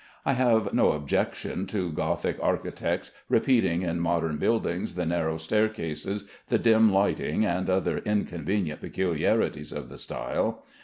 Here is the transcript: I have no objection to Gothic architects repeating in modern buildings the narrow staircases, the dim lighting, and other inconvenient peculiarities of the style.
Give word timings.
I 0.25 0.33
have 0.33 0.73
no 0.73 0.93
objection 0.93 1.67
to 1.67 1.91
Gothic 1.91 2.37
architects 2.41 3.11
repeating 3.29 3.83
in 3.83 3.99
modern 3.99 4.37
buildings 4.37 4.95
the 4.95 5.05
narrow 5.05 5.37
staircases, 5.37 6.23
the 6.47 6.57
dim 6.57 6.91
lighting, 6.91 7.45
and 7.45 7.69
other 7.69 7.99
inconvenient 7.99 8.81
peculiarities 8.81 9.71
of 9.71 9.89
the 9.89 9.99
style. 9.99 10.65